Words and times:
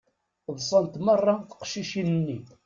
Ḍsant 0.55 1.01
meṛṛa 1.05 1.35
teqcicin-nni. 1.49 2.37